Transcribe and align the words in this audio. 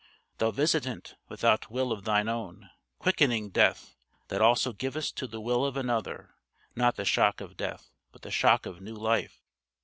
Thou 0.39 0.49
visitant 0.49 1.13
without 1.29 1.69
will 1.69 1.91
of 1.91 2.05
thine 2.05 2.27
own! 2.27 2.71
Quickening 2.97 3.51
Death, 3.51 3.93
that 4.29 4.41
also 4.41 4.73
givest 4.73 5.15
to 5.17 5.27
the 5.27 5.39
will 5.39 5.63
of 5.63 5.77
another 5.77 6.33
not 6.75 6.95
the 6.95 7.05
shock 7.05 7.39
of 7.39 7.55
death, 7.55 7.91
but 8.11 8.23
the 8.23 8.31
shock 8.31 8.65
of 8.65 8.81
new 8.81 8.95
life! 8.95 9.43